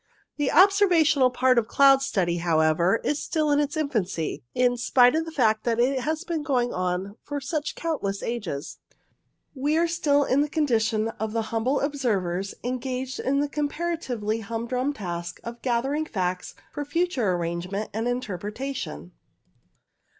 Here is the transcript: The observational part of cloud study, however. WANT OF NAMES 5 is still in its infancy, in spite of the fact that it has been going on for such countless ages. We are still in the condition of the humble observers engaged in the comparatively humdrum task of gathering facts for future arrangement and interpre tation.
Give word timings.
The 0.37 0.51
observational 0.51 1.29
part 1.29 1.59
of 1.59 1.67
cloud 1.67 2.01
study, 2.01 2.37
however. 2.37 2.99
WANT 3.03 3.05
OF 3.05 3.05
NAMES 3.05 3.05
5 3.05 3.11
is 3.19 3.23
still 3.23 3.51
in 3.51 3.59
its 3.59 3.77
infancy, 3.77 4.43
in 4.55 4.75
spite 4.75 5.13
of 5.13 5.25
the 5.25 5.31
fact 5.31 5.63
that 5.63 5.79
it 5.79 5.99
has 5.99 6.23
been 6.23 6.41
going 6.41 6.73
on 6.73 7.17
for 7.21 7.39
such 7.39 7.75
countless 7.75 8.23
ages. 8.23 8.79
We 9.53 9.77
are 9.77 9.87
still 9.87 10.23
in 10.23 10.41
the 10.41 10.49
condition 10.49 11.09
of 11.19 11.33
the 11.33 11.43
humble 11.53 11.79
observers 11.81 12.55
engaged 12.63 13.19
in 13.19 13.41
the 13.41 13.47
comparatively 13.47 14.39
humdrum 14.39 14.91
task 14.93 15.39
of 15.43 15.61
gathering 15.61 16.07
facts 16.07 16.55
for 16.73 16.83
future 16.83 17.33
arrangement 17.33 17.91
and 17.93 18.07
interpre 18.07 18.51
tation. 18.53 19.11